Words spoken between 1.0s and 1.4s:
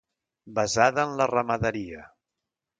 en la